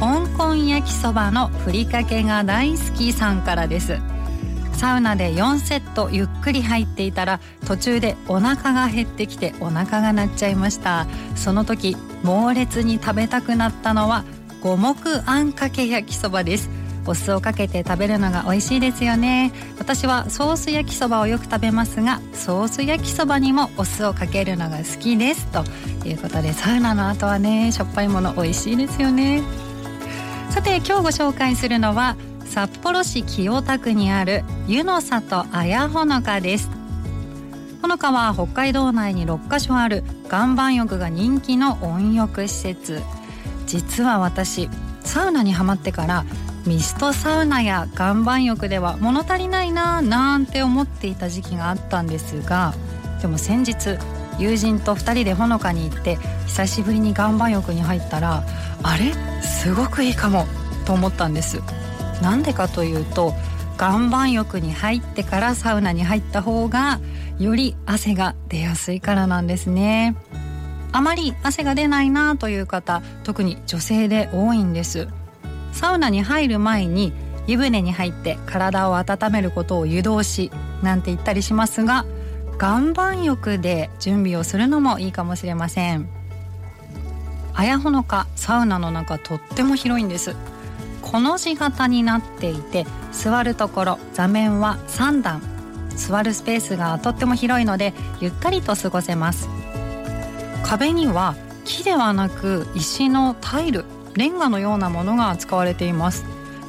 [0.00, 3.98] 香港焼きそばのふりかけが大好きさんからです。
[4.72, 11.06] サウナで4セットゆっくり入っていたら途中でお腹が減ってきてお腹が鳴っちゃいました。
[11.36, 14.24] その時猛烈に食べたくなったのは
[14.62, 14.94] 五目
[15.26, 16.68] あんかけ焼きそばです。
[17.06, 19.52] お酢をかけて食べるのが美味しいですよね。
[19.78, 25.46] 私はソース焼きそばをよく食べますがソース焼きそばにもお酢をかけるのが好きです。
[25.46, 25.64] と
[26.06, 29.42] いうことでサウナの後はねしょっぱいもの美味しいですよね。
[30.54, 36.70] さて今日ご紹介するのは札幌市清田区にある湯の里綾ほのかです。
[37.82, 43.02] ほのかは北海道内に6カ所ある岩盤浴が人気の温浴施設。
[43.66, 46.24] 実は私サウナにはまってから
[46.64, 52.74] ミストサウナや岩盤浴では物足りないななんて思っていた時期があったんですが
[53.20, 53.98] でも先日
[54.38, 58.44] 友人と2人でほのかに行って久しぶりに岩盤浴に入ったら
[58.82, 59.12] あれ？
[59.42, 60.46] すごくいいかも。
[60.86, 61.62] と思ったんです。
[62.22, 63.34] なんでかというと
[63.78, 67.00] 岩盤浴に入ってからサウナに入った方が
[67.38, 70.14] より汗が出やすいからなんですね。
[70.92, 75.08] あまり汗が出ないなという方特に女性で多いんです。
[75.72, 77.12] サウナに入る前に
[77.46, 82.04] 湯船に入って体を温めることを湯通しなんて言ったりしますが
[82.60, 86.08] 岩盤浴で準備をするのもいいかもしれません。
[87.54, 90.34] 綾ほのかサウナの中とっても広いんです。
[91.02, 95.42] この字型になっていて座るところ座面は3段。
[95.96, 99.48] 座るスペースがとっても広いのでゆったりと過ごせます。
[100.64, 103.84] 壁には木ではなく石のタイル
[104.14, 106.24] レンガのようなものが使われています。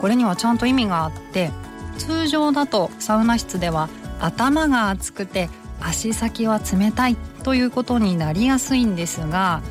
[0.00, 1.50] これにはちゃんと意味があって
[1.98, 3.90] 通常だとサウナ室では
[4.20, 9.62] 頭が熱くて足先は冷たいということになりやすいんですが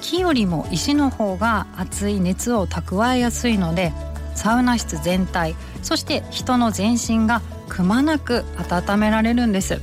[0.00, 3.92] 木よりも石の方が熱い熱を蓄えやすいので
[4.34, 9.80] サウナ室全体そして人の全身がくまなく温められるんです。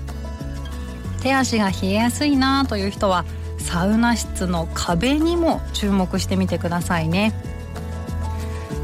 [1.22, 3.26] 手足が冷えやすいなという人は
[3.58, 7.34] サウナ室の壁にも注目してみてくださいね。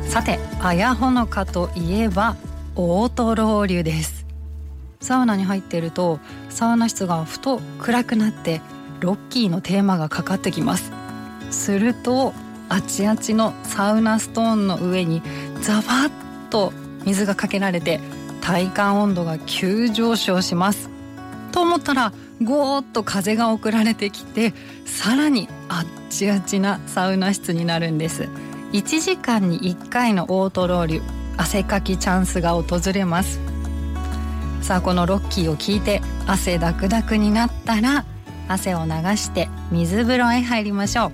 [0.08, 2.36] さて綾ほのかといえば
[2.76, 4.25] オートロウリュです。
[5.06, 8.60] サウナに入っているとサウナ室がふと暗くなって
[9.02, 10.92] ロッキーのテーマがかかってきます。
[11.52, 12.34] すると
[12.70, 15.22] あちあちのサウナストーンの上に
[15.62, 16.12] ザバッ
[16.50, 16.74] と
[17.06, 18.00] 水がかけられて
[18.42, 20.90] 体感温度が急上昇します。
[21.52, 22.12] と思ったら
[22.42, 24.56] ゴーッと風が送られてきて
[24.86, 28.28] さらにあっちあちなサウナ室になるんです。
[28.72, 31.04] 1時間に1回のオートロール
[31.38, 33.40] 汗かきチャンスが訪れます。
[34.66, 38.04] さあこのロッキーを聞いて汗ダクダクになったら
[38.48, 41.12] 汗を流して水風呂へ入りましょ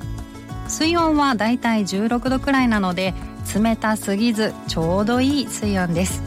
[0.67, 0.69] う。
[0.69, 3.13] 水温はだいたい16度くらいなので
[3.53, 6.23] 冷たすぎずちょうどいい水温です。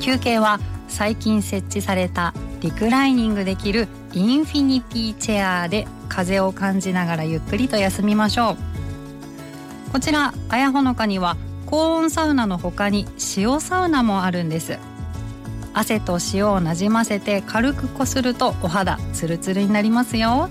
[0.00, 2.32] 休憩は最近設置された
[2.62, 8.56] リクライニングできるインフィニティチェアで風を感じながらゆっくりと休みましょう。
[9.92, 11.36] こちら綾ほのかには
[11.66, 14.78] 高温サウナの他に塩サウナもあるんです。
[15.74, 20.50] 汗と塩をなじませて軽くこするとお肌ツルツルになりますよ。